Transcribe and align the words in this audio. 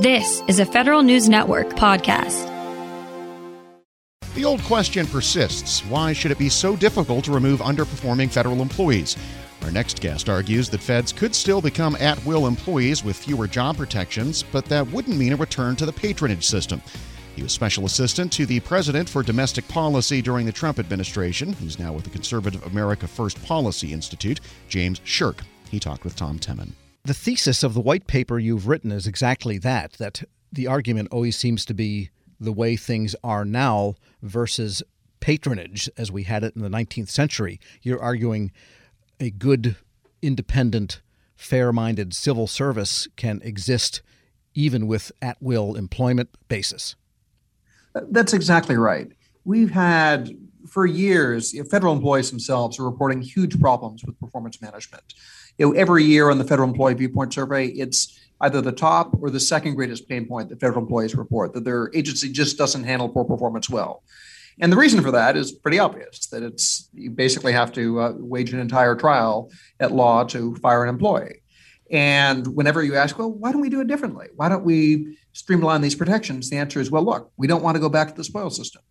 This 0.00 0.42
is 0.46 0.58
a 0.58 0.66
Federal 0.66 1.02
News 1.02 1.26
Network 1.26 1.68
podcast. 1.70 2.44
The 4.34 4.44
old 4.44 4.62
question 4.64 5.06
persists 5.06 5.80
why 5.86 6.12
should 6.12 6.30
it 6.30 6.38
be 6.38 6.50
so 6.50 6.76
difficult 6.76 7.24
to 7.24 7.32
remove 7.32 7.60
underperforming 7.60 8.28
federal 8.28 8.60
employees? 8.60 9.16
Our 9.62 9.70
next 9.70 10.02
guest 10.02 10.28
argues 10.28 10.68
that 10.68 10.82
feds 10.82 11.14
could 11.14 11.34
still 11.34 11.62
become 11.62 11.96
at 11.96 12.22
will 12.26 12.46
employees 12.46 13.02
with 13.02 13.16
fewer 13.16 13.46
job 13.46 13.78
protections, 13.78 14.42
but 14.42 14.66
that 14.66 14.86
wouldn't 14.88 15.16
mean 15.16 15.32
a 15.32 15.36
return 15.36 15.76
to 15.76 15.86
the 15.86 15.94
patronage 15.94 16.44
system. 16.44 16.82
He 17.34 17.42
was 17.42 17.52
special 17.52 17.86
assistant 17.86 18.30
to 18.34 18.44
the 18.44 18.60
president 18.60 19.08
for 19.08 19.22
domestic 19.22 19.66
policy 19.66 20.20
during 20.20 20.44
the 20.44 20.52
Trump 20.52 20.78
administration. 20.78 21.54
He's 21.54 21.78
now 21.78 21.94
with 21.94 22.04
the 22.04 22.10
Conservative 22.10 22.62
America 22.66 23.08
First 23.08 23.42
Policy 23.46 23.94
Institute, 23.94 24.40
James 24.68 25.00
Sherk. 25.06 25.38
He 25.70 25.80
talked 25.80 26.04
with 26.04 26.16
Tom 26.16 26.38
Temin. 26.38 26.72
The 27.06 27.14
thesis 27.14 27.62
of 27.62 27.72
the 27.72 27.80
white 27.80 28.08
paper 28.08 28.36
you've 28.36 28.66
written 28.66 28.90
is 28.90 29.06
exactly 29.06 29.58
that 29.58 29.92
that 29.92 30.24
the 30.50 30.66
argument 30.66 31.06
always 31.12 31.36
seems 31.36 31.64
to 31.66 31.72
be 31.72 32.10
the 32.40 32.52
way 32.52 32.74
things 32.74 33.14
are 33.22 33.44
now 33.44 33.94
versus 34.22 34.82
patronage 35.20 35.88
as 35.96 36.10
we 36.10 36.24
had 36.24 36.42
it 36.42 36.56
in 36.56 36.62
the 36.62 36.68
19th 36.68 37.08
century. 37.08 37.60
You're 37.80 38.02
arguing 38.02 38.50
a 39.20 39.30
good, 39.30 39.76
independent, 40.20 41.00
fair 41.36 41.72
minded 41.72 42.12
civil 42.12 42.48
service 42.48 43.06
can 43.14 43.40
exist 43.44 44.02
even 44.54 44.88
with 44.88 45.12
at 45.22 45.40
will 45.40 45.76
employment 45.76 46.30
basis. 46.48 46.96
That's 47.94 48.32
exactly 48.32 48.76
right. 48.76 49.12
We've 49.44 49.70
had 49.70 50.36
for 50.66 50.86
years, 50.86 51.54
federal 51.70 51.94
employees 51.94 52.30
themselves 52.30 52.80
are 52.80 52.84
reporting 52.84 53.22
huge 53.22 53.60
problems 53.60 54.04
with 54.04 54.18
performance 54.18 54.60
management 54.60 55.14
you 55.58 55.66
know, 55.66 55.72
every 55.72 56.04
year 56.04 56.30
on 56.30 56.38
the 56.38 56.44
Federal 56.44 56.68
Employee 56.68 56.94
Viewpoint 56.94 57.32
Survey, 57.32 57.66
it's 57.68 58.18
either 58.40 58.60
the 58.60 58.72
top 58.72 59.16
or 59.20 59.30
the 59.30 59.40
second 59.40 59.74
greatest 59.74 60.08
pain 60.08 60.26
point 60.26 60.48
that 60.48 60.60
federal 60.60 60.82
employees 60.82 61.14
report 61.14 61.54
that 61.54 61.64
their 61.64 61.90
agency 61.94 62.30
just 62.30 62.58
doesn't 62.58 62.84
handle 62.84 63.08
poor 63.08 63.24
performance 63.24 63.70
well. 63.70 64.02
And 64.60 64.72
the 64.72 64.76
reason 64.76 65.02
for 65.02 65.10
that 65.10 65.36
is 65.36 65.52
pretty 65.52 65.78
obvious 65.78 66.26
that 66.28 66.42
it's 66.42 66.88
you 66.94 67.10
basically 67.10 67.52
have 67.52 67.72
to 67.72 68.00
uh, 68.00 68.12
wage 68.16 68.52
an 68.52 68.60
entire 68.60 68.94
trial 68.94 69.50
at 69.80 69.92
law 69.92 70.24
to 70.24 70.54
fire 70.56 70.82
an 70.82 70.88
employee. 70.88 71.42
And 71.90 72.46
whenever 72.48 72.82
you 72.82 72.96
ask, 72.96 73.18
well, 73.18 73.30
why 73.30 73.52
don't 73.52 73.60
we 73.60 73.68
do 73.68 73.80
it 73.80 73.86
differently? 73.86 74.26
Why 74.34 74.48
don't 74.48 74.64
we 74.64 75.18
streamline 75.32 75.82
these 75.82 75.94
protections? 75.94 76.50
The 76.50 76.56
answer 76.56 76.80
is, 76.80 76.90
well, 76.90 77.04
look, 77.04 77.30
we 77.36 77.46
don't 77.46 77.62
want 77.62 77.76
to 77.76 77.80
go 77.80 77.88
back 77.88 78.08
to 78.08 78.14
the 78.14 78.24
spoil 78.24 78.50
system. 78.50 78.82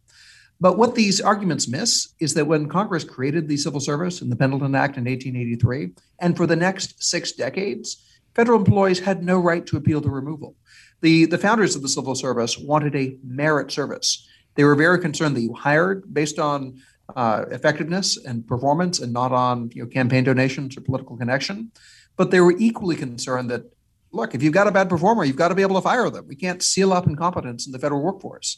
But 0.60 0.78
what 0.78 0.96
these 0.96 1.20
arguments 1.20 1.68
miss 1.68 2.14
is 2.20 2.34
that 2.34 2.48
when 2.48 2.70
Congress 2.70 3.04
created 3.04 3.48
the 3.48 3.58
civil 3.58 3.80
service 3.80 4.22
in 4.22 4.30
the 4.30 4.36
Pendleton 4.36 4.76
Act 4.76 4.98
in 4.98 5.06
1883, 5.06 5.92
and 6.20 6.38
for 6.38 6.48
the 6.48 6.56
next 6.56 7.04
six 7.04 7.34
decades, 7.34 8.06
federal 8.34 8.60
employees 8.60 9.00
had 9.00 9.24
no 9.24 9.40
right 9.40 9.66
to 9.66 9.78
appeal 9.78 10.02
to 10.02 10.10
removal. 10.10 10.56
The, 11.02 11.26
the 11.26 11.38
founders 11.38 11.76
of 11.76 11.82
the 11.82 11.90
civil 11.90 12.16
service 12.16 12.58
wanted 12.58 12.96
a 12.96 13.18
merit 13.24 13.72
service. 13.72 14.28
They 14.56 14.64
were 14.64 14.76
very 14.76 15.00
concerned 15.00 15.36
that 15.36 15.42
you 15.42 15.54
hired 15.54 16.14
based 16.14 16.40
on 16.40 16.82
uh, 17.16 17.46
effectiveness 17.52 18.18
and 18.18 18.48
performance 18.48 19.00
and 19.00 19.14
not 19.14 19.32
on 19.32 19.72
you 19.74 19.84
know, 19.84 19.90
campaign 19.90 20.24
donations 20.24 20.78
or 20.78 20.82
political 20.82 21.18
connection. 21.18 21.72
But 22.16 22.32
they 22.32 22.40
were 22.40 22.56
equally 22.58 22.96
concerned 22.96 23.50
that, 23.52 23.64
look, 24.12 24.34
if 24.34 24.42
you've 24.42 24.54
got 24.54 24.68
a 24.68 24.72
bad 24.72 24.90
performer, 24.90 25.26
you've 25.26 25.36
got 25.36 25.50
to 25.50 25.56
be 25.56 25.62
able 25.62 25.76
to 25.76 25.82
fire 25.82 26.10
them. 26.10 26.26
We 26.28 26.36
can't 26.36 26.64
seal 26.64 26.94
up 26.94 27.08
incompetence 27.08 27.66
in 27.66 27.74
the 27.74 27.80
federal 27.80 28.02
workforce. 28.02 28.58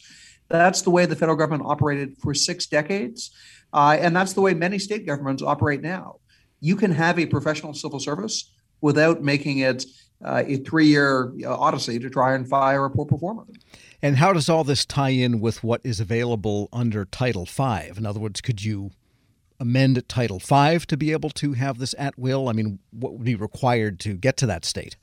That's 0.50 0.82
the 0.82 0.90
way 0.90 1.06
the 1.06 1.16
federal 1.16 1.38
government 1.38 1.64
operated 1.66 2.18
for 2.18 2.34
six 2.34 2.66
decades. 2.66 3.32
Uh, 3.74 3.98
and 4.00 4.16
that's 4.16 4.34
the 4.34 4.42
way 4.42 4.54
many 4.54 4.80
state 4.80 5.06
governments 5.06 5.44
operate 5.44 5.82
now. 5.82 6.18
You 6.60 6.76
can 6.76 6.92
have 6.92 7.20
a 7.20 7.26
professional 7.26 7.74
civil 7.74 8.00
service 8.00 8.52
without 8.82 9.22
making 9.22 9.60
it 9.60 9.86
uh, 10.24 10.44
a 10.48 10.58
three 10.58 10.88
year 10.88 11.34
uh, 11.44 11.56
odyssey 11.56 12.00
to 12.00 12.10
try 12.10 12.34
and 12.34 12.48
fire 12.48 12.86
a 12.86 12.90
poor 12.90 13.06
performer. 13.06 13.46
And 14.02 14.18
how 14.18 14.34
does 14.34 14.50
all 14.50 14.64
this 14.64 14.86
tie 14.86 15.10
in 15.10 15.40
with 15.40 15.64
what 15.64 15.82
is 15.84 16.00
available 16.00 16.70
under 16.72 17.06
Title 17.06 17.46
V? 17.46 17.92
In 17.98 18.06
other 18.06 18.20
words, 18.20 18.42
could 18.42 18.64
you 18.64 18.92
amend 19.60 20.08
Title 20.08 20.40
V 20.40 20.80
to 20.80 20.98
be 20.98 21.12
able 21.12 21.32
to 21.32 21.54
have 21.54 21.80
this 21.80 21.94
at 21.98 22.18
will? 22.18 22.48
I 22.48 22.54
mean, 22.54 22.80
what 22.92 23.14
would 23.14 23.24
be 23.24 23.36
required 23.36 24.00
to 24.02 24.14
get 24.14 24.38
to 24.38 24.46
that 24.48 24.66
state? 24.66 24.96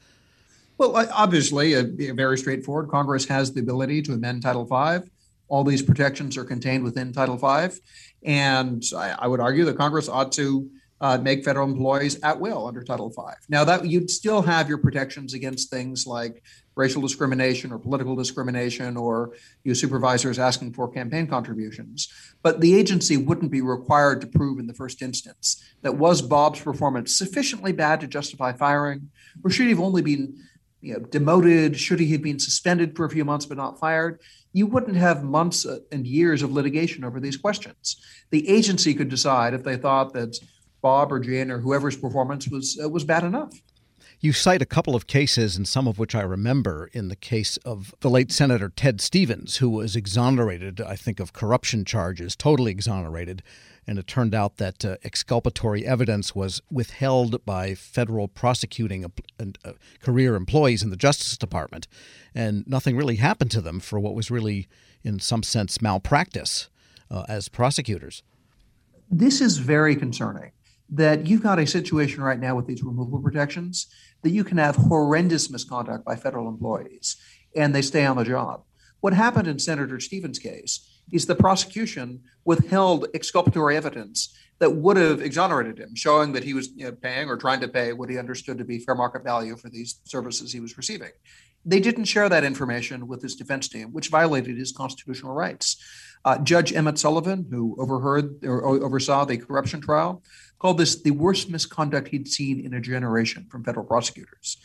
Well, 0.78 0.96
obviously, 1.12 1.76
uh, 1.76 1.84
very 2.14 2.38
straightforward. 2.38 2.88
Congress 2.88 3.24
has 3.26 3.52
the 3.52 3.60
ability 3.60 4.02
to 4.02 4.12
amend 4.12 4.42
Title 4.42 4.64
V 4.64 5.08
all 5.54 5.62
these 5.62 5.82
protections 5.82 6.36
are 6.36 6.44
contained 6.44 6.82
within 6.82 7.12
Title 7.12 7.36
V. 7.36 7.78
And 8.24 8.82
I, 8.96 9.14
I 9.20 9.26
would 9.28 9.38
argue 9.38 9.64
that 9.66 9.76
Congress 9.76 10.08
ought 10.08 10.32
to 10.32 10.68
uh, 11.00 11.16
make 11.18 11.44
federal 11.44 11.68
employees 11.68 12.18
at 12.24 12.40
will 12.40 12.66
under 12.66 12.82
Title 12.82 13.08
V. 13.08 13.22
Now, 13.48 13.62
that 13.62 13.86
you'd 13.86 14.10
still 14.10 14.42
have 14.42 14.68
your 14.68 14.78
protections 14.78 15.32
against 15.32 15.70
things 15.70 16.08
like 16.08 16.42
racial 16.74 17.00
discrimination 17.00 17.70
or 17.70 17.78
political 17.78 18.16
discrimination 18.16 18.96
or 18.96 19.34
your 19.62 19.76
supervisors 19.76 20.40
asking 20.40 20.72
for 20.72 20.90
campaign 20.90 21.28
contributions. 21.28 22.08
But 22.42 22.60
the 22.60 22.74
agency 22.74 23.16
wouldn't 23.16 23.52
be 23.52 23.60
required 23.60 24.22
to 24.22 24.26
prove 24.26 24.58
in 24.58 24.66
the 24.66 24.74
first 24.74 25.02
instance 25.02 25.62
that 25.82 25.94
was 25.96 26.20
Bob's 26.20 26.62
performance 26.62 27.14
sufficiently 27.14 27.70
bad 27.70 28.00
to 28.00 28.08
justify 28.08 28.52
firing, 28.52 29.10
or 29.44 29.50
should 29.50 29.66
he 29.66 29.70
have 29.70 29.78
only 29.78 30.02
been 30.02 30.34
you 30.84 30.94
know, 30.94 31.00
demoted? 31.00 31.78
Should 31.78 32.00
he 32.00 32.12
have 32.12 32.22
been 32.22 32.38
suspended 32.38 32.96
for 32.96 33.04
a 33.04 33.10
few 33.10 33.24
months 33.24 33.46
but 33.46 33.56
not 33.56 33.80
fired? 33.80 34.20
you 34.54 34.68
wouldn't 34.68 34.96
have 34.96 35.24
months 35.24 35.66
and 35.92 36.06
years 36.06 36.42
of 36.42 36.52
litigation 36.52 37.04
over 37.04 37.20
these 37.20 37.36
questions. 37.36 38.00
The 38.30 38.48
agency 38.48 38.94
could 38.94 39.08
decide 39.08 39.52
if 39.52 39.64
they 39.64 39.76
thought 39.76 40.14
that 40.14 40.38
Bob 40.80 41.12
or 41.12 41.18
Jane 41.18 41.50
or 41.50 41.58
whoever's 41.58 41.96
performance 41.96 42.48
was 42.48 42.78
uh, 42.82 42.88
was 42.88 43.04
bad 43.04 43.24
enough. 43.24 43.52
You 44.20 44.32
cite 44.32 44.62
a 44.62 44.66
couple 44.66 44.94
of 44.94 45.06
cases, 45.06 45.56
and 45.56 45.68
some 45.68 45.86
of 45.86 45.98
which 45.98 46.14
I 46.14 46.22
remember 46.22 46.88
in 46.92 47.08
the 47.08 47.16
case 47.16 47.56
of 47.58 47.94
the 48.00 48.08
late 48.08 48.32
Senator 48.32 48.70
Ted 48.70 49.00
Stevens, 49.00 49.56
who 49.56 49.68
was 49.68 49.96
exonerated, 49.96 50.80
I 50.80 50.96
think, 50.96 51.20
of 51.20 51.32
corruption 51.32 51.84
charges, 51.84 52.34
totally 52.34 52.70
exonerated. 52.70 53.42
And 53.86 53.98
it 53.98 54.06
turned 54.06 54.34
out 54.34 54.56
that 54.56 54.82
uh, 54.82 54.96
exculpatory 55.04 55.84
evidence 55.84 56.34
was 56.34 56.62
withheld 56.70 57.44
by 57.44 57.74
federal 57.74 58.28
prosecuting 58.28 59.04
uh, 59.04 59.72
career 60.00 60.36
employees 60.36 60.82
in 60.82 60.88
the 60.88 60.96
Justice 60.96 61.36
Department. 61.36 61.86
And 62.34 62.66
nothing 62.66 62.96
really 62.96 63.16
happened 63.16 63.50
to 63.50 63.60
them 63.60 63.78
for 63.78 64.00
what 64.00 64.14
was 64.14 64.30
really, 64.30 64.68
in 65.02 65.20
some 65.20 65.42
sense, 65.42 65.82
malpractice 65.82 66.70
uh, 67.10 67.24
as 67.28 67.50
prosecutors. 67.50 68.22
This 69.10 69.42
is 69.42 69.58
very 69.58 69.96
concerning 69.96 70.52
that 70.90 71.26
you've 71.26 71.42
got 71.42 71.58
a 71.58 71.66
situation 71.66 72.22
right 72.22 72.38
now 72.38 72.54
with 72.54 72.66
these 72.66 72.82
removal 72.82 73.18
protections 73.20 73.86
that 74.22 74.30
you 74.30 74.44
can 74.44 74.58
have 74.58 74.76
horrendous 74.76 75.50
misconduct 75.50 76.04
by 76.04 76.16
federal 76.16 76.48
employees 76.48 77.16
and 77.56 77.74
they 77.74 77.82
stay 77.82 78.04
on 78.04 78.16
the 78.16 78.24
job. 78.24 78.62
What 79.00 79.12
happened 79.12 79.48
in 79.48 79.58
Senator 79.58 80.00
Stevens' 80.00 80.38
case 80.38 80.88
is 81.12 81.26
the 81.26 81.34
prosecution 81.34 82.22
withheld 82.44 83.06
exculpatory 83.14 83.76
evidence 83.76 84.34
that 84.58 84.76
would 84.76 84.96
have 84.96 85.20
exonerated 85.20 85.78
him, 85.78 85.94
showing 85.94 86.32
that 86.32 86.44
he 86.44 86.54
was 86.54 86.68
you 86.74 86.86
know, 86.86 86.92
paying 86.92 87.28
or 87.28 87.36
trying 87.36 87.60
to 87.60 87.68
pay 87.68 87.92
what 87.92 88.08
he 88.08 88.18
understood 88.18 88.58
to 88.58 88.64
be 88.64 88.78
fair 88.78 88.94
market 88.94 89.22
value 89.22 89.56
for 89.56 89.68
these 89.68 90.00
services 90.04 90.52
he 90.52 90.60
was 90.60 90.76
receiving. 90.76 91.10
They 91.66 91.80
didn't 91.80 92.04
share 92.04 92.28
that 92.28 92.44
information 92.44 93.08
with 93.08 93.22
his 93.22 93.36
defense 93.36 93.68
team, 93.68 93.92
which 93.92 94.08
violated 94.08 94.56
his 94.56 94.72
constitutional 94.72 95.34
rights. 95.34 95.76
Uh, 96.24 96.38
Judge 96.38 96.72
Emmet 96.72 96.98
Sullivan, 96.98 97.46
who 97.50 97.76
overheard 97.78 98.44
or 98.44 98.64
oversaw 98.64 99.24
the 99.24 99.38
corruption 99.38 99.80
trial, 99.80 100.22
called 100.64 100.78
this 100.78 101.02
the 101.02 101.10
worst 101.10 101.50
misconduct 101.50 102.08
he'd 102.08 102.26
seen 102.26 102.64
in 102.64 102.72
a 102.72 102.80
generation 102.80 103.46
from 103.50 103.62
federal 103.62 103.84
prosecutors. 103.84 104.56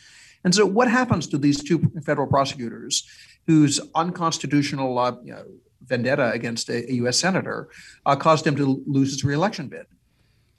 And 0.44 0.54
so, 0.54 0.64
what 0.64 0.88
happens 0.88 1.26
to 1.26 1.36
these 1.36 1.62
two 1.62 1.92
federal 2.02 2.26
prosecutors 2.26 3.06
whose 3.46 3.78
unconstitutional 3.94 4.98
uh, 4.98 5.16
you 5.22 5.34
know, 5.34 5.44
vendetta 5.84 6.30
against 6.30 6.70
a, 6.70 6.90
a 6.90 6.94
U.S. 7.02 7.18
senator 7.18 7.68
uh, 8.06 8.16
caused 8.16 8.46
him 8.46 8.56
to 8.56 8.82
lose 8.86 9.10
his 9.12 9.24
reelection 9.24 9.68
bid? 9.68 9.84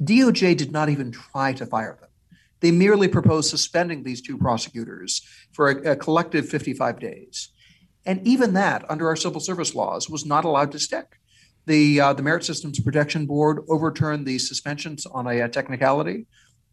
DOJ 0.03 0.55
did 0.55 0.71
not 0.71 0.89
even 0.89 1.09
try 1.11 1.53
to 1.53 1.65
fire 1.65 1.97
them. 1.99 2.09
They 2.59 2.69
merely 2.69 3.07
proposed 3.07 3.49
suspending 3.49 4.03
these 4.03 4.21
two 4.21 4.37
prosecutors 4.37 5.25
for 5.53 5.71
a, 5.71 5.93
a 5.93 5.95
collective 5.95 6.47
55 6.47 6.99
days. 6.99 7.49
And 8.05 8.21
even 8.27 8.53
that, 8.53 8.85
under 8.91 9.07
our 9.07 9.15
civil 9.15 9.41
service 9.41 9.73
laws, 9.73 10.07
was 10.07 10.23
not 10.23 10.45
allowed 10.45 10.71
to 10.73 10.79
stick 10.79 11.17
the 11.65 11.99
uh, 11.99 12.13
the 12.13 12.23
Merit 12.23 12.43
Systems 12.43 12.79
Protection 12.79 13.25
Board 13.25 13.59
overturned 13.69 14.25
the 14.25 14.39
suspensions 14.39 15.05
on 15.05 15.27
a, 15.27 15.41
a, 15.41 15.49
technicality, 15.49 16.25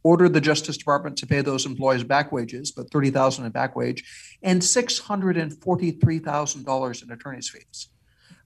ordered 0.02 0.32
the 0.32 0.40
Justice 0.40 0.76
Department 0.76 1.16
to 1.18 1.26
pay 1.26 1.40
those 1.40 1.66
employees 1.66 2.04
back 2.04 2.32
wages, 2.32 2.72
but 2.72 2.90
thirty 2.90 3.10
thousand 3.10 3.44
in 3.44 3.52
back 3.52 3.76
wage, 3.76 4.04
and 4.42 4.62
six 4.62 4.98
hundred 4.98 5.36
and 5.36 5.52
forty 5.62 5.90
three 5.90 6.18
thousand 6.18 6.64
dollars 6.64 7.02
in 7.02 7.10
attorney's 7.10 7.48
fees. 7.48 7.88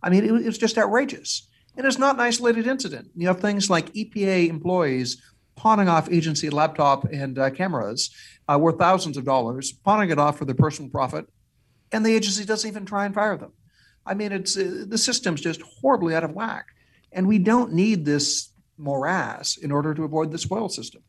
I 0.03 0.11
mean, 0.11 0.25
it, 0.25 0.31
it 0.31 0.47
was 0.47 0.59
just 0.59 0.79
outrageous. 0.79 1.49
And 1.75 1.87
it's 1.87 1.99
not 1.99 2.17
an 2.17 2.21
isolated 2.21 2.67
incident. 2.67 3.11
You 3.17 3.29
have 3.29 3.41
things 3.41 3.71
like 3.71 3.94
EPA 3.94 4.49
employees 4.49 5.23
pawning 5.56 5.89
off 5.89 6.11
agency 6.11 6.50
laptop 6.50 7.05
and 7.05 7.39
uh, 7.39 7.50
cameras 7.50 8.11
uh, 8.49 8.59
worth 8.59 8.79
thousands 8.79 9.17
of 9.17 9.25
dollars, 9.25 9.73
pawning 9.73 10.11
it 10.11 10.19
off 10.19 10.39
for 10.39 10.44
their 10.44 10.55
personal 10.55 10.91
profit, 10.91 11.27
and 11.91 12.05
the 12.05 12.15
agency 12.15 12.44
doesn't 12.44 12.69
even 12.69 12.85
try 12.85 13.06
and 13.06 13.15
fire 13.15 13.37
them. 13.37 13.53
I 14.07 14.15
mean, 14.15 14.33
it's 14.33 14.57
uh, 14.57 14.85
the 14.87 14.99
system's 14.99 15.41
just 15.41 15.63
horribly 15.63 16.15
out 16.15 16.25
of 16.25 16.33
whack, 16.33 16.67
and 17.13 17.29
we 17.29 17.39
don't 17.39 17.73
need 17.73 18.05
this 18.05 18.51
morass 18.77 19.57
in 19.57 19.71
order 19.71 19.95
to 19.95 20.05
avoid 20.05 20.33
the 20.33 20.39
spoil 20.39 20.69
system. 20.69 21.03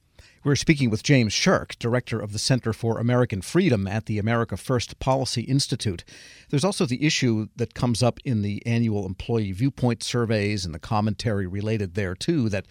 We're 0.46 0.58
speaking 0.58 0.90
with 0.90 1.04
James 1.04 1.34
Sherk, 1.34 1.80
director 1.80 2.20
of 2.20 2.34
the 2.34 2.40
Center 2.40 2.74
for 2.74 3.00
American 3.00 3.42
Freedom 3.42 3.88
at 3.88 4.08
the 4.08 4.20
America 4.20 4.58
First 4.58 5.00
Policy 5.00 5.44
Institute. 5.44 6.04
There's 6.50 6.66
also 6.66 6.86
the 6.86 7.06
issue 7.06 7.48
that 7.56 7.74
comes 7.74 8.04
up 8.04 8.20
in 8.26 8.42
the 8.42 8.62
annual 8.66 9.06
employee 9.06 9.54
viewpoint 9.54 10.04
surveys 10.04 10.66
and 10.66 10.76
the 10.76 10.80
commentary 10.80 11.48
related 11.48 11.96
there, 11.96 12.14
too, 12.14 12.50
that 12.50 12.66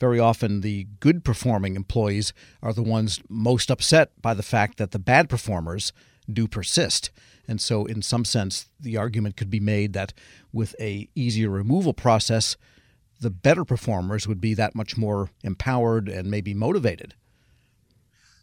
very 0.00 0.18
often 0.18 0.62
the 0.62 0.86
good 1.00 1.22
performing 1.22 1.76
employees 1.76 2.32
are 2.62 2.72
the 2.72 2.82
ones 2.82 3.20
most 3.28 3.70
upset 3.70 4.10
by 4.22 4.32
the 4.32 4.42
fact 4.42 4.78
that 4.78 4.92
the 4.92 4.98
bad 4.98 5.28
performers 5.28 5.92
do 6.32 6.46
persist. 6.46 7.10
And 7.46 7.60
so, 7.60 7.86
in 7.86 8.02
some 8.02 8.24
sense, 8.24 8.66
the 8.78 8.96
argument 8.96 9.36
could 9.36 9.50
be 9.50 9.60
made 9.60 9.94
that 9.94 10.12
with 10.52 10.74
a 10.80 11.08
easier 11.14 11.48
removal 11.48 11.94
process, 11.94 12.56
the 13.20 13.30
better 13.30 13.64
performers 13.64 14.28
would 14.28 14.40
be 14.40 14.54
that 14.54 14.74
much 14.74 14.96
more 14.96 15.30
empowered 15.42 16.08
and 16.08 16.30
maybe 16.30 16.54
motivated. 16.54 17.14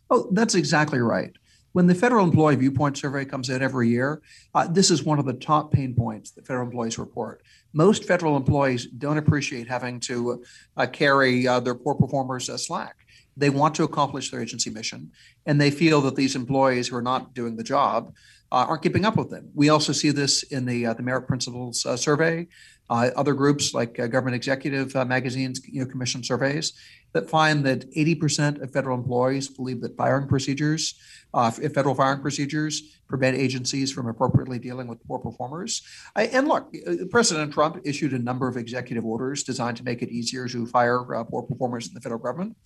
Oh, 0.10 0.28
that's 0.32 0.56
exactly 0.56 1.00
right. 1.00 1.32
When 1.72 1.88
the 1.88 1.96
Federal 1.96 2.24
Employee 2.24 2.56
Viewpoint 2.56 2.98
Survey 2.98 3.26
comes 3.26 3.50
out 3.50 3.62
every 3.62 3.90
year, 3.90 4.22
uh, 4.54 4.66
this 4.66 4.90
is 4.90 5.04
one 5.04 5.20
of 5.20 5.26
the 5.26 5.34
top 5.34 5.74
pain 5.74 5.94
points 5.94 6.32
that 6.32 6.48
federal 6.48 6.66
employees 6.66 6.98
report. 6.98 7.44
Most 7.74 8.06
federal 8.06 8.38
employees 8.38 8.86
don't 8.86 9.18
appreciate 9.18 9.68
having 9.68 10.00
to 10.02 10.42
uh, 10.78 10.88
carry 10.88 11.46
uh, 11.46 11.60
their 11.60 11.76
poor 11.76 11.94
performers 11.94 12.50
slack. 12.66 13.05
They 13.38 13.50
want 13.50 13.76
to 13.76 13.84
accomplish 13.84 14.32
their 14.32 14.42
agency 14.42 14.70
mission, 14.70 15.12
and 15.46 15.60
they 15.60 15.72
feel 15.72 16.02
that 16.02 16.16
these 16.16 16.36
employees 16.36 16.88
who 16.88 16.96
are 16.96 17.02
not 17.02 17.34
doing 17.34 17.58
the 17.58 17.64
job 17.64 18.14
uh, 18.52 18.66
aren't 18.68 18.84
keeping 18.84 19.06
up 19.06 19.18
with 19.18 19.30
them. 19.30 19.50
We 19.54 19.70
also 19.70 19.92
see 19.92 20.12
this 20.12 20.44
in 20.44 20.66
the 20.66 20.86
uh, 20.86 20.94
the 20.94 21.04
Merit 21.04 21.28
Principles 21.28 21.86
survey. 22.02 22.48
Uh, 22.88 23.10
other 23.16 23.34
groups 23.34 23.74
like 23.74 24.00
uh, 24.00 24.06
Government 24.06 24.36
Executive 24.36 24.96
uh, 24.96 25.04
Magazine's 25.04 25.60
you 25.68 25.84
know, 25.84 25.90
commission 25.90 26.24
surveys 26.24 26.74
that 27.16 27.30
find 27.30 27.66
that 27.66 27.90
80% 27.94 28.62
of 28.62 28.72
federal 28.72 28.98
employees 28.98 29.48
believe 29.48 29.80
that 29.80 29.96
firing 29.96 30.28
procedures, 30.28 30.96
uh, 31.34 31.50
federal 31.50 31.96
firing 31.96 32.20
procedures, 32.20 33.00
prevent 33.08 33.38
agencies 33.38 33.90
from 33.90 34.08
appropriately 34.08 34.60
dealing 34.60 34.88
with 34.88 35.02
poor 35.08 35.18
performers. 35.20 35.82
I, 36.14 36.24
and 36.24 36.46
look, 36.50 36.76
uh, 36.86 37.06
President 37.10 37.54
Trump 37.54 37.80
issued 37.86 38.12
a 38.12 38.20
number 38.20 38.50
of 38.50 38.58
executive 38.58 39.06
orders 39.06 39.44
designed 39.44 39.78
to 39.78 39.86
make 39.86 40.02
it 40.02 40.10
easier 40.10 40.50
to 40.50 40.68
fire 40.68 41.16
uh, 41.16 41.24
poor 41.24 41.44
performers 41.44 41.88
in 41.88 41.94
the 41.94 42.02
federal 42.02 42.20
government. 42.20 42.58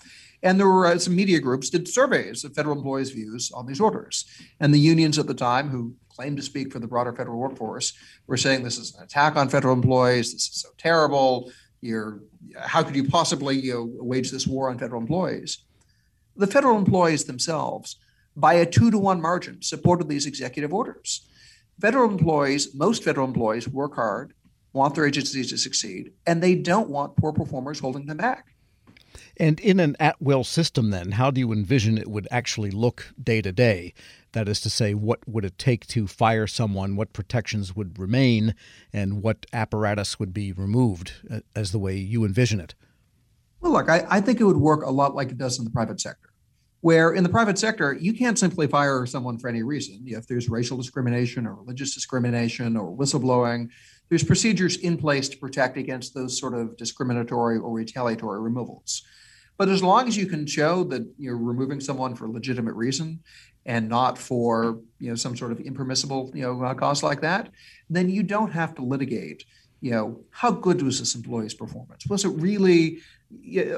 And 0.42 0.60
there 0.60 0.68
were 0.68 0.98
some 0.98 1.16
media 1.16 1.40
groups 1.40 1.70
did 1.70 1.88
surveys 1.88 2.44
of 2.44 2.56
federal 2.56 2.76
employees' 2.76 3.12
views 3.12 3.52
on 3.52 3.68
these 3.68 3.80
orders. 3.80 4.26
And 4.60 4.74
the 4.74 4.80
unions 4.80 5.20
at 5.20 5.28
the 5.28 5.36
time, 5.36 5.70
who 5.70 5.94
claimed 6.10 6.38
to 6.38 6.44
speak 6.44 6.74
for 6.74 6.80
the 6.80 6.88
broader 6.88 7.14
federal 7.14 7.38
workforce, 7.38 7.94
were 8.26 8.36
saying 8.36 8.64
this 8.64 8.80
is 8.80 8.96
an 8.96 9.04
attack 9.04 9.36
on 9.36 9.48
federal 9.48 9.76
employees. 9.76 10.34
This 10.34 10.48
is 10.48 10.62
so 10.62 10.70
terrible. 10.80 11.52
You're, 11.82 12.22
how 12.58 12.84
could 12.84 12.96
you 12.96 13.08
possibly 13.08 13.60
you 13.60 13.74
know, 13.74 13.90
wage 14.06 14.32
this 14.32 14.48
war 14.48 14.70
on 14.70 14.78
federal 14.78 15.02
employees? 15.02 15.60
The 16.36 16.48
federal 16.48 16.78
employees 16.78 17.26
themselves, 17.26 17.98
by 18.36 18.54
a 18.56 18.66
two 18.66 18.92
to 18.92 18.98
one 18.98 19.22
margin, 19.22 19.62
supported 19.62 20.08
these 20.08 20.26
executive 20.26 20.74
orders. 20.74 21.28
Federal 21.80 22.10
employees, 22.10 22.76
most 22.76 23.04
federal 23.04 23.28
employees, 23.28 23.68
work 23.68 23.96
hard, 23.96 24.34
want 24.74 24.96
their 24.96 25.08
agencies 25.08 25.50
to 25.50 25.58
succeed, 25.58 26.12
and 26.28 26.42
they 26.42 26.56
don't 26.56 26.90
want 26.90 27.16
poor 27.16 27.34
performers 27.34 27.80
holding 27.80 28.06
them 28.06 28.18
back. 28.18 28.48
And 29.38 29.60
in 29.62 29.80
an 29.80 29.96
at 30.00 30.22
will 30.22 30.44
system, 30.44 30.90
then, 30.90 31.12
how 31.12 31.32
do 31.32 31.40
you 31.40 31.52
envision 31.52 31.98
it 31.98 32.10
would 32.10 32.28
actually 32.30 32.72
look 32.72 33.14
day 33.22 33.42
to 33.42 33.52
day? 33.52 33.94
That 34.34 34.48
is 34.48 34.62
to 34.62 34.70
say, 34.70 34.94
what 34.94 35.28
would 35.28 35.46
it 35.46 35.58
take 35.58 35.88
to 35.88 36.08
fire 36.08 36.48
someone? 36.48 36.96
What 36.96 37.14
protections 37.14 37.76
would 37.76 37.98
remain? 37.98 38.54
And 38.94 39.24
what 39.24 39.46
apparatus 39.52 40.20
would 40.20 40.34
be 40.34 40.52
removed 40.52 41.14
uh, 41.32 41.40
as 41.56 41.72
the 41.72 41.80
way 41.80 41.96
you 41.98 42.24
envision 42.24 42.60
it? 42.60 42.76
Well, 43.62 43.74
look, 43.74 43.90
I, 43.90 44.06
I 44.10 44.22
think 44.22 44.40
it 44.40 44.46
would 44.46 44.58
work 44.58 44.86
a 44.86 44.92
lot 44.92 45.16
like 45.16 45.30
it 45.32 45.38
does 45.38 45.58
in 45.60 45.66
the 45.66 45.72
private 45.72 46.00
sector, 46.00 46.30
where 46.82 47.12
in 47.12 47.24
the 47.24 47.30
private 47.30 47.58
sector, 47.58 47.94
you 48.00 48.14
can't 48.14 48.40
simply 48.40 48.68
fire 48.68 49.06
someone 49.06 49.38
for 49.38 49.50
any 49.50 49.64
reason. 49.64 50.04
If 50.06 50.28
there's 50.28 50.48
racial 50.48 50.78
discrimination 50.78 51.46
or 51.46 51.56
religious 51.56 51.94
discrimination 51.94 52.78
or 52.78 52.96
whistleblowing, 52.96 53.70
there's 54.08 54.24
procedures 54.24 54.78
in 54.78 54.98
place 54.98 55.28
to 55.30 55.38
protect 55.38 55.78
against 55.78 56.14
those 56.14 56.40
sort 56.40 56.54
of 56.54 56.78
discriminatory 56.78 57.58
or 57.58 57.72
retaliatory 57.72 58.40
removals. 58.40 59.04
But 59.58 59.68
as 59.68 59.84
long 59.84 60.08
as 60.08 60.16
you 60.16 60.26
can 60.26 60.46
show 60.46 60.86
that 60.86 61.06
you're 61.18 61.38
removing 61.38 61.82
someone 61.82 62.16
for 62.16 62.26
a 62.26 62.32
legitimate 62.32 62.76
reason 62.76 63.20
and 63.66 63.90
not 63.90 64.18
for 64.18 64.80
you 65.00 65.10
know 65.10 65.16
some 65.16 65.36
sort 65.36 65.52
of 65.52 65.60
impermissible 65.60 66.32
you 66.34 66.42
know 66.42 66.64
uh, 66.64 66.74
cause 66.74 67.04
like 67.04 67.22
that, 67.22 67.50
then 67.90 68.10
you 68.10 68.24
don't 68.24 68.52
have 68.52 68.76
to 68.76 68.82
litigate. 68.82 69.44
You 69.82 69.92
know 69.92 70.22
how 70.32 70.52
good 70.52 70.82
was 70.82 71.00
this 71.00 71.16
employee's 71.16 71.54
performance? 71.54 72.06
Was 72.08 72.26
it 72.26 72.30
really? 72.30 73.00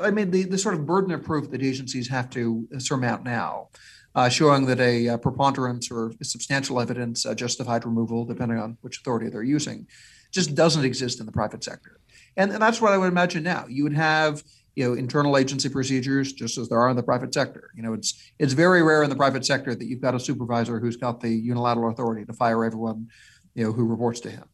I 0.01 0.11
mean, 0.11 0.31
the, 0.31 0.43
the 0.43 0.57
sort 0.57 0.75
of 0.75 0.85
burden 0.85 1.11
of 1.11 1.23
proof 1.23 1.51
that 1.51 1.61
agencies 1.61 2.07
have 2.07 2.29
to 2.29 2.67
surmount 2.77 3.25
now, 3.25 3.67
uh, 4.15 4.29
showing 4.29 4.65
that 4.67 4.79
a, 4.79 5.07
a, 5.07 5.17
preponderance 5.17 5.91
or 5.91 6.13
substantial 6.23 6.79
evidence 6.79 7.25
uh, 7.25 7.35
justified 7.35 7.85
removal, 7.85 8.23
depending 8.23 8.57
on 8.57 8.77
which 8.79 8.99
authority 8.99 9.29
they're 9.29 9.43
using, 9.43 9.87
just 10.31 10.55
doesn't 10.55 10.85
exist 10.85 11.19
in 11.19 11.25
the 11.25 11.31
private 11.33 11.63
sector. 11.63 11.99
And, 12.37 12.51
and 12.51 12.61
that's 12.61 12.79
what 12.79 12.93
I 12.93 12.97
would 12.97 13.09
imagine 13.09 13.43
now. 13.43 13.65
You 13.67 13.83
would 13.83 13.93
have 13.93 14.41
you 14.75 14.87
know 14.87 14.93
internal 14.93 15.37
agency 15.37 15.69
procedures 15.69 16.33
just 16.33 16.57
as 16.57 16.69
there 16.69 16.79
are 16.79 16.89
in 16.89 16.95
the 16.95 17.03
private 17.03 17.33
sector. 17.33 17.71
You 17.75 17.83
know 17.83 17.93
it's 17.93 18.31
it's 18.39 18.53
very 18.53 18.83
rare 18.83 19.03
in 19.03 19.09
the 19.09 19.15
private 19.15 19.45
sector 19.45 19.75
that 19.75 19.85
you've 19.85 20.01
got 20.01 20.15
a 20.15 20.19
supervisor 20.19 20.79
who's 20.79 20.97
got 20.97 21.21
the 21.21 21.29
unilateral 21.29 21.91
authority 21.91 22.25
to 22.25 22.33
fire 22.33 22.63
everyone 22.63 23.07
you 23.53 23.63
know 23.63 23.71
who 23.71 23.85
reports 23.85 24.19
to 24.21 24.29
him. 24.31 24.45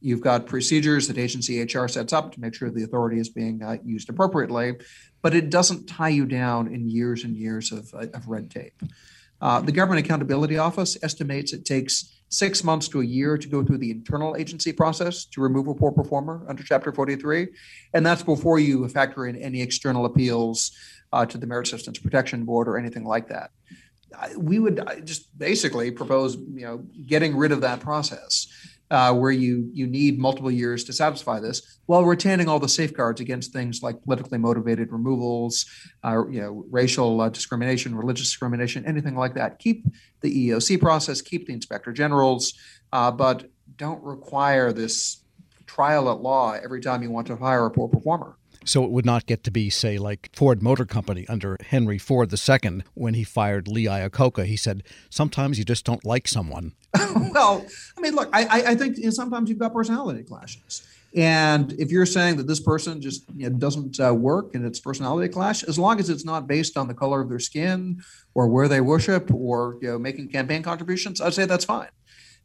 You've 0.00 0.20
got 0.20 0.46
procedures 0.46 1.08
that 1.08 1.18
agency 1.18 1.62
hr 1.62 1.88
sets 1.88 2.12
up 2.12 2.32
to 2.32 2.40
make 2.40 2.54
sure 2.54 2.70
the 2.70 2.84
authority 2.84 3.18
is 3.18 3.28
being 3.28 3.62
uh, 3.62 3.76
used 3.84 4.08
appropriately 4.08 4.76
but 5.26 5.34
it 5.34 5.50
doesn't 5.50 5.88
tie 5.88 6.08
you 6.08 6.24
down 6.24 6.72
in 6.72 6.88
years 6.88 7.24
and 7.24 7.36
years 7.36 7.72
of, 7.72 7.92
uh, 7.94 8.06
of 8.14 8.28
red 8.28 8.48
tape. 8.48 8.80
Uh, 9.40 9.60
the 9.60 9.72
government 9.72 10.06
accountability 10.06 10.56
office 10.56 10.96
estimates 11.02 11.52
it 11.52 11.64
takes 11.64 12.15
six 12.28 12.64
months 12.64 12.88
to 12.88 13.00
a 13.00 13.04
year 13.04 13.38
to 13.38 13.48
go 13.48 13.64
through 13.64 13.78
the 13.78 13.90
internal 13.90 14.36
agency 14.36 14.72
process 14.72 15.24
to 15.26 15.40
remove 15.40 15.68
a 15.68 15.74
poor 15.74 15.92
performer 15.92 16.44
under 16.48 16.62
Chapter 16.62 16.92
43. 16.92 17.48
And 17.94 18.04
that's 18.04 18.22
before 18.22 18.58
you 18.58 18.86
factor 18.88 19.26
in 19.26 19.36
any 19.36 19.62
external 19.62 20.04
appeals 20.04 20.72
uh, 21.12 21.24
to 21.26 21.38
the 21.38 21.46
Merit 21.46 21.68
Systems 21.68 21.98
Protection 21.98 22.44
Board 22.44 22.68
or 22.68 22.76
anything 22.76 23.04
like 23.04 23.28
that. 23.28 23.50
We 24.36 24.58
would 24.58 24.82
just 25.04 25.36
basically 25.38 25.90
propose, 25.90 26.36
you 26.36 26.62
know, 26.62 26.78
getting 27.06 27.36
rid 27.36 27.52
of 27.52 27.60
that 27.60 27.80
process 27.80 28.46
uh, 28.90 29.12
where 29.12 29.30
you 29.30 29.68
you 29.72 29.86
need 29.86 30.18
multiple 30.18 30.50
years 30.50 30.84
to 30.84 30.92
satisfy 30.92 31.40
this, 31.40 31.78
while 31.86 32.04
retaining 32.04 32.48
all 32.48 32.60
the 32.60 32.68
safeguards 32.68 33.20
against 33.20 33.52
things 33.52 33.82
like 33.82 34.02
politically 34.02 34.38
motivated 34.38 34.92
removals, 34.92 35.66
uh, 36.04 36.26
you 36.28 36.40
know, 36.40 36.64
racial 36.70 37.20
uh, 37.20 37.28
discrimination, 37.28 37.94
religious 37.94 38.26
discrimination, 38.26 38.84
anything 38.86 39.16
like 39.16 39.34
that. 39.34 39.58
Keep 39.58 39.86
the 40.20 40.50
EEOC 40.50 40.80
process, 40.80 41.20
keep 41.20 41.46
the 41.46 41.52
inspector 41.52 41.92
generals, 41.92 42.54
uh, 42.92 43.10
but 43.10 43.50
don't 43.76 44.02
require 44.02 44.72
this 44.72 45.22
trial 45.66 46.10
at 46.10 46.20
law 46.20 46.52
every 46.52 46.80
time 46.80 47.02
you 47.02 47.10
want 47.10 47.26
to 47.26 47.36
hire 47.36 47.66
a 47.66 47.70
poor 47.70 47.88
performer. 47.88 48.36
So 48.66 48.84
it 48.84 48.90
would 48.90 49.06
not 49.06 49.26
get 49.26 49.44
to 49.44 49.50
be, 49.50 49.70
say, 49.70 49.96
like 49.96 50.28
Ford 50.34 50.62
Motor 50.62 50.84
Company 50.84 51.26
under 51.28 51.56
Henry 51.68 51.98
Ford 51.98 52.32
II 52.32 52.82
when 52.94 53.14
he 53.14 53.24
fired 53.24 53.68
Lee 53.68 53.84
Iacocca. 53.84 54.44
He 54.44 54.56
said, 54.56 54.82
sometimes 55.08 55.58
you 55.58 55.64
just 55.64 55.84
don't 55.84 56.04
like 56.04 56.26
someone. 56.26 56.72
well, 57.32 57.64
I 57.96 58.00
mean, 58.00 58.14
look, 58.14 58.28
I, 58.32 58.72
I 58.72 58.74
think 58.74 58.96
sometimes 59.12 59.48
you've 59.48 59.60
got 59.60 59.72
personality 59.72 60.24
clashes. 60.24 60.86
And 61.14 61.72
if 61.74 61.90
you're 61.90 62.06
saying 62.06 62.36
that 62.36 62.46
this 62.46 62.60
person 62.60 63.00
just 63.00 63.24
you 63.34 63.48
know, 63.48 63.56
doesn't 63.56 63.98
uh, 63.98 64.12
work 64.12 64.54
and 64.54 64.66
it's 64.66 64.80
personality 64.80 65.32
clash, 65.32 65.62
as 65.62 65.78
long 65.78 65.98
as 65.98 66.10
it's 66.10 66.26
not 66.26 66.46
based 66.46 66.76
on 66.76 66.88
the 66.88 66.94
color 66.94 67.22
of 67.22 67.30
their 67.30 67.38
skin 67.38 68.02
or 68.34 68.48
where 68.48 68.68
they 68.68 68.82
worship 68.82 69.32
or 69.32 69.78
you 69.80 69.88
know 69.88 69.98
making 69.98 70.28
campaign 70.28 70.62
contributions, 70.62 71.20
I'd 71.22 71.32
say 71.32 71.46
that's 71.46 71.64
fine. 71.64 71.88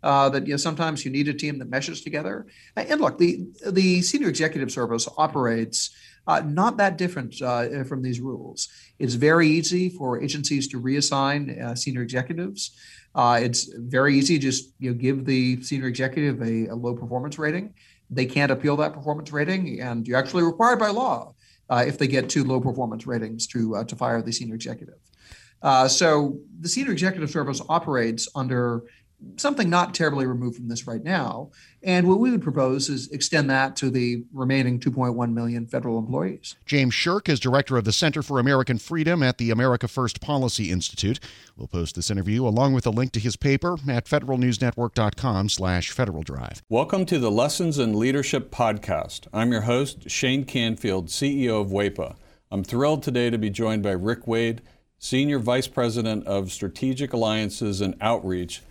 Uh, 0.03 0.29
that 0.29 0.47
you 0.47 0.53
know 0.53 0.57
sometimes 0.57 1.03
you 1.03 1.11
need 1.11 1.27
a 1.27 1.33
team 1.33 1.59
that 1.59 1.69
meshes 1.69 2.01
together. 2.01 2.47
And 2.77 3.01
look, 3.01 3.17
the 3.17 3.45
the 3.67 4.01
senior 4.03 4.29
executive 4.29 4.71
service 4.71 5.07
operates 5.17 5.89
uh, 6.27 6.41
not 6.45 6.77
that 6.77 6.97
different 6.97 7.41
uh, 7.41 7.83
from 7.83 8.01
these 8.01 8.19
rules. 8.19 8.69
It's 8.99 9.15
very 9.15 9.47
easy 9.47 9.89
for 9.89 10.21
agencies 10.21 10.67
to 10.69 10.81
reassign 10.81 11.61
uh, 11.61 11.75
senior 11.75 12.01
executives. 12.01 12.71
Uh, 13.13 13.39
it's 13.41 13.73
very 13.73 14.15
easy 14.15 14.37
just 14.39 14.73
you 14.79 14.91
know, 14.91 14.97
give 14.97 15.25
the 15.25 15.61
senior 15.61 15.87
executive 15.87 16.41
a, 16.41 16.67
a, 16.67 16.75
low 16.75 16.95
performance 16.95 17.37
rating. 17.37 17.73
They 18.09 18.25
can't 18.25 18.51
appeal 18.51 18.77
that 18.77 18.93
performance 18.93 19.31
rating, 19.31 19.81
and 19.81 20.07
you're 20.07 20.17
actually 20.17 20.43
required 20.43 20.79
by 20.79 20.89
law 20.89 21.33
uh, 21.69 21.83
if 21.85 21.97
they 21.97 22.07
get 22.07 22.29
too 22.29 22.43
low 22.43 22.61
performance 22.61 23.05
ratings 23.05 23.47
to 23.47 23.75
uh, 23.77 23.83
to 23.85 23.95
fire 23.95 24.21
the 24.21 24.31
senior 24.31 24.55
executive. 24.55 24.99
so 25.87 26.39
the 26.59 26.69
senior 26.69 26.91
executive 26.91 27.29
service 27.29 27.61
operates 27.67 28.27
under 28.35 28.83
something 29.37 29.69
not 29.69 29.93
terribly 29.93 30.25
removed 30.25 30.57
from 30.57 30.67
this 30.67 30.87
right 30.87 31.03
now. 31.03 31.51
And 31.83 32.07
what 32.07 32.19
we 32.19 32.31
would 32.31 32.41
propose 32.41 32.89
is 32.89 33.09
extend 33.11 33.49
that 33.49 33.75
to 33.77 33.89
the 33.89 34.23
remaining 34.33 34.79
2.1 34.79 35.33
million 35.33 35.65
federal 35.67 35.97
employees. 35.97 36.55
James 36.65 36.93
Sherk 36.93 37.27
is 37.29 37.39
director 37.39 37.77
of 37.77 37.85
the 37.85 37.91
Center 37.91 38.21
for 38.21 38.39
American 38.39 38.77
Freedom 38.77 39.23
at 39.23 39.37
the 39.37 39.51
America 39.51 39.87
First 39.87 40.21
Policy 40.21 40.71
Institute. 40.71 41.19
We'll 41.55 41.67
post 41.67 41.95
this 41.95 42.11
interview 42.11 42.45
along 42.45 42.73
with 42.73 42.85
a 42.85 42.91
link 42.91 43.11
to 43.13 43.19
his 43.19 43.35
paper 43.35 43.77
at 43.87 44.05
federalnewsnetwork.com 44.05 45.49
slash 45.49 45.91
Federal 45.91 46.23
Drive. 46.23 46.61
Welcome 46.69 47.05
to 47.07 47.19
the 47.19 47.31
Lessons 47.31 47.77
in 47.77 47.97
Leadership 47.97 48.51
podcast. 48.51 49.27
I'm 49.33 49.51
your 49.51 49.61
host, 49.61 50.09
Shane 50.09 50.45
Canfield, 50.45 51.07
CEO 51.07 51.61
of 51.61 51.69
WEPA. 51.69 52.15
I'm 52.51 52.63
thrilled 52.63 53.01
today 53.01 53.29
to 53.29 53.37
be 53.37 53.49
joined 53.49 53.81
by 53.81 53.91
Rick 53.91 54.27
Wade, 54.27 54.61
Senior 54.99 55.39
Vice 55.39 55.67
President 55.67 56.27
of 56.27 56.51
Strategic 56.51 57.13
Alliances 57.13 57.81
and 57.81 57.95
Outreach 58.01 58.61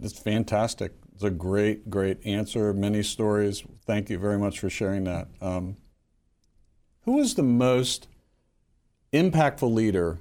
It's 0.00 0.18
fantastic. 0.18 0.92
It's 1.14 1.24
a 1.24 1.30
great, 1.30 1.90
great 1.90 2.24
answer. 2.24 2.72
Many 2.72 3.02
stories. 3.02 3.64
Thank 3.84 4.10
you 4.10 4.18
very 4.18 4.38
much 4.38 4.60
for 4.60 4.70
sharing 4.70 5.04
that. 5.04 5.28
Um, 5.40 5.76
who 7.02 7.18
is 7.18 7.34
the 7.34 7.42
most 7.42 8.06
impactful 9.12 9.72
leader 9.72 10.20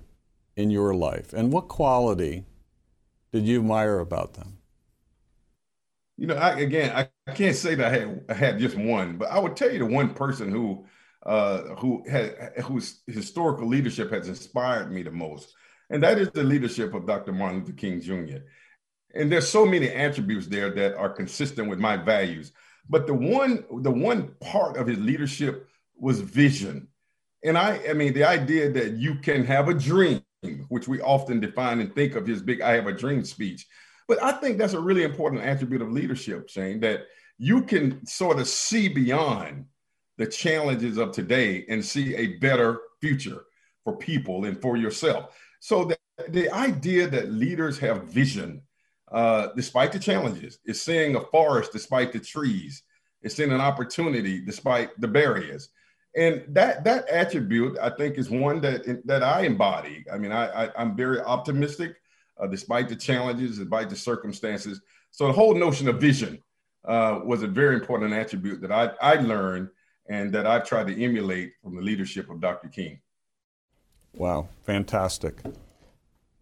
in 0.56 0.72
your 0.72 0.96
life, 0.96 1.34
and 1.34 1.52
what 1.52 1.68
quality 1.68 2.46
did 3.32 3.46
you 3.46 3.60
admire 3.60 4.00
about 4.00 4.34
them? 4.34 4.58
You 6.18 6.28
know, 6.28 6.36
I, 6.36 6.60
again, 6.60 6.96
I, 6.96 7.10
I 7.28 7.36
can't 7.36 7.56
say 7.56 7.76
that 7.76 7.94
I 7.94 7.98
had, 7.98 8.26
I 8.30 8.34
had 8.34 8.58
just 8.58 8.76
one, 8.76 9.18
but 9.18 9.30
I 9.30 9.38
would 9.38 9.56
tell 9.56 9.72
you 9.72 9.80
the 9.80 9.86
one 9.86 10.14
person 10.14 10.50
who 10.50 10.86
uh, 11.24 11.76
who 11.76 12.04
had 12.10 12.54
whose 12.64 13.02
historical 13.06 13.68
leadership 13.68 14.12
has 14.12 14.30
inspired 14.30 14.92
me 14.92 15.04
the 15.04 15.12
most, 15.12 15.54
and 15.90 16.02
that 16.02 16.18
is 16.18 16.32
the 16.32 16.44
leadership 16.44 16.94
of 16.94 17.06
Dr. 17.06 17.34
Martin 17.34 17.60
Luther 17.60 17.74
King 17.74 18.02
Jr. 18.02 18.38
And 19.14 19.32
there's 19.32 19.48
so 19.48 19.66
many 19.66 19.90
attributes 19.90 20.48
there 20.48 20.70
that 20.72 20.96
are 20.96 21.10
consistent 21.10 21.70
with 21.70 21.80
my 21.80 21.98
values. 21.98 22.52
But 22.90 23.08
the 23.08 23.14
one, 23.14 23.66
the 23.82 23.92
one 23.92 24.30
part 24.40 24.78
of 24.78 24.88
his 24.88 25.00
leadership 25.00 25.68
was 25.98 26.22
vision. 26.22 26.88
And 27.44 27.58
I, 27.58 27.80
I 27.90 27.94
mean, 27.94 28.14
the 28.14 28.24
idea 28.24 28.72
that 28.72 28.94
you 28.94 29.16
can 29.16 29.46
have 29.46 29.70
a 29.70 29.74
dream, 29.74 30.24
which 30.70 30.88
we 30.88 31.02
often 31.02 31.40
define 31.40 31.80
and 31.80 31.94
think 31.94 32.16
of 32.16 32.26
his 32.26 32.42
big 32.42 32.62
I 32.62 32.74
have 32.74 32.88
a 32.88 32.94
dream 32.94 33.24
speech. 33.24 33.66
But 34.08 34.22
I 34.24 34.34
think 34.34 34.58
that's 34.58 34.74
a 34.74 34.80
really 34.80 35.04
important 35.04 35.44
attribute 35.44 35.82
of 35.82 35.92
leadership, 35.92 36.50
Shane, 36.50 36.80
that 36.82 37.08
you 37.38 37.64
can 37.64 38.06
sort 38.06 38.40
of 38.40 38.48
see 38.48 38.88
beyond 38.88 39.66
the 40.18 40.26
challenges 40.26 40.98
of 40.98 41.12
today 41.12 41.66
and 41.70 41.84
see 41.84 42.16
a 42.16 42.38
better 42.38 42.80
future 43.02 43.44
for 43.84 43.98
people 43.98 44.46
and 44.46 44.60
for 44.62 44.78
yourself. 44.78 45.38
So 45.60 45.86
the, 45.86 45.98
the 46.30 46.50
idea 46.52 47.08
that 47.08 47.32
leaders 47.32 47.78
have 47.80 48.06
vision, 48.06 48.62
uh, 49.12 49.50
despite 49.56 49.92
the 49.92 50.00
challenges, 50.00 50.60
is 50.66 50.82
seeing 50.82 51.16
a 51.16 51.22
forest 51.22 51.72
despite 51.72 52.12
the 52.12 52.20
trees, 52.20 52.84
it's 53.22 53.36
seeing 53.36 53.52
an 53.52 53.62
opportunity 53.62 54.40
despite 54.40 54.90
the 55.00 55.08
barriers. 55.08 55.70
And 56.16 56.44
that 56.50 56.84
that 56.84 57.08
attribute, 57.10 57.78
I 57.80 57.92
think, 57.92 58.18
is 58.18 58.30
one 58.30 58.60
that 58.62 59.06
that 59.06 59.24
I 59.24 59.42
embody. 59.42 60.06
I 60.12 60.18
mean, 60.18 60.32
I, 60.32 60.66
I 60.66 60.82
am 60.82 60.96
very 60.96 61.22
optimistic, 61.22 61.96
uh, 62.40 62.48
despite 62.48 62.90
the 62.90 62.96
challenges, 62.96 63.60
despite 63.60 63.90
the 63.90 63.96
circumstances. 63.96 64.82
So 65.12 65.28
the 65.28 65.34
whole 65.34 65.54
notion 65.54 65.88
of 65.88 66.02
vision 66.02 66.42
uh, 66.86 67.20
was 67.24 67.44
a 67.44 67.48
very 67.48 67.76
important 67.76 68.14
attribute 68.14 68.62
that 68.62 68.72
I 68.72 68.92
I 69.02 69.16
learned 69.16 69.70
and 70.10 70.34
that 70.34 70.48
I've 70.48 70.66
tried 70.66 70.88
to 70.88 71.04
emulate 71.04 71.54
from 71.62 71.76
the 71.76 71.82
leadership 71.82 72.30
of 72.30 72.40
Dr. 72.40 72.70
King. 72.70 73.00
Wow, 74.16 74.48
fantastic. 74.64 75.42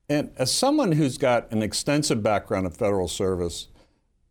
And 0.10 0.32
as 0.38 0.54
someone 0.54 0.94
who's 0.94 1.18
got 1.18 1.52
an 1.52 1.64
extensive 1.64 2.22
background 2.22 2.66
in 2.66 2.72
federal 2.72 3.08
service 3.08 3.68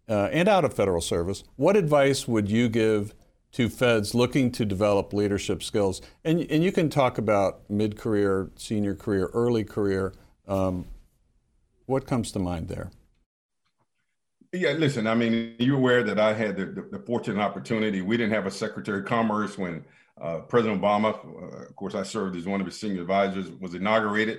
uh, 0.09 0.29
and 0.33 0.49
out 0.49 0.65
of 0.65 0.75
federal 0.75 1.01
service, 1.01 1.43
what 1.57 1.77
advice 1.77 2.29
would 2.29 2.51
you 2.51 2.69
give 2.69 3.15
to 3.53 3.69
feds 3.69 4.15
looking 4.15 4.53
to 4.53 4.65
develop 4.65 5.13
leadership 5.13 5.63
skills? 5.63 6.01
And, 6.25 6.41
and 6.51 6.63
you 6.63 6.71
can 6.71 6.91
talk 6.91 7.19
about 7.19 7.69
mid 7.69 7.97
career, 7.97 8.51
senior 8.57 8.95
career, 8.95 9.31
early 9.33 9.65
career. 9.65 10.15
Um, 10.47 10.87
what 11.87 12.07
comes 12.07 12.31
to 12.33 12.39
mind 12.39 12.69
there? 12.69 12.91
Yeah, 14.53 14.73
listen, 14.73 15.09
I 15.09 15.17
mean, 15.17 15.57
you're 15.59 15.77
aware 15.77 16.05
that 16.05 16.21
I 16.21 16.33
had 16.33 16.57
the, 16.57 16.67
the, 16.67 16.99
the 16.99 16.99
fortunate 17.01 17.43
opportunity. 17.43 18.03
We 18.03 18.17
didn't 18.17 18.33
have 18.35 18.47
a 18.47 18.51
Secretary 18.53 19.01
of 19.01 19.05
Commerce 19.07 19.59
when 19.59 19.85
uh, 20.21 20.39
President 20.41 20.81
Obama, 20.81 21.13
uh, 21.13 21.65
of 21.65 21.75
course, 21.75 21.97
I 21.97 22.05
served 22.05 22.37
as 22.37 22.47
one 22.47 22.61
of 22.61 22.67
his 22.67 22.79
senior 22.79 23.01
advisors, 23.01 23.51
was 23.51 23.75
inaugurated. 23.75 24.39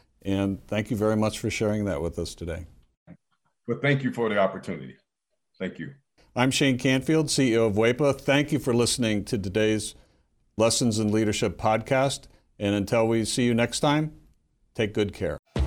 And 0.23 0.65
thank 0.67 0.91
you 0.91 0.97
very 0.97 1.15
much 1.15 1.39
for 1.39 1.49
sharing 1.49 1.85
that 1.85 2.01
with 2.01 2.19
us 2.19 2.35
today. 2.35 2.67
Well, 3.67 3.79
thank 3.81 4.03
you 4.03 4.11
for 4.11 4.29
the 4.29 4.37
opportunity. 4.37 4.95
Thank 5.57 5.79
you. 5.79 5.93
I'm 6.35 6.51
Shane 6.51 6.77
Canfield, 6.77 7.27
CEO 7.27 7.67
of 7.67 7.73
WEPA. 7.73 8.19
Thank 8.19 8.51
you 8.51 8.59
for 8.59 8.73
listening 8.73 9.25
to 9.25 9.37
today's 9.37 9.95
Lessons 10.57 10.99
in 10.99 11.11
Leadership 11.11 11.57
podcast. 11.57 12.27
And 12.59 12.75
until 12.75 13.07
we 13.07 13.25
see 13.25 13.43
you 13.43 13.53
next 13.53 13.79
time, 13.79 14.13
take 14.75 14.93
good 14.93 15.13
care. 15.13 15.37